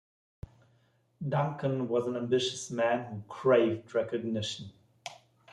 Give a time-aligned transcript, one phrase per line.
[1.29, 4.71] Duncan was an ambitious man who craved recognition.